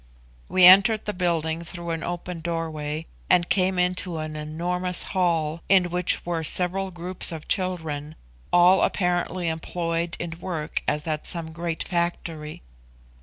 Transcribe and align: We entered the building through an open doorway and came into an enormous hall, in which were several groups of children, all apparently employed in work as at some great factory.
We 0.49 0.65
entered 0.65 1.05
the 1.05 1.13
building 1.13 1.63
through 1.63 1.91
an 1.91 2.01
open 2.01 2.39
doorway 2.39 3.05
and 3.29 3.47
came 3.47 3.77
into 3.77 4.17
an 4.17 4.35
enormous 4.35 5.03
hall, 5.03 5.61
in 5.69 5.91
which 5.91 6.25
were 6.25 6.43
several 6.43 6.89
groups 6.89 7.31
of 7.31 7.47
children, 7.47 8.15
all 8.51 8.81
apparently 8.81 9.47
employed 9.47 10.17
in 10.19 10.39
work 10.39 10.81
as 10.87 11.05
at 11.05 11.27
some 11.27 11.51
great 11.51 11.83
factory. 11.83 12.63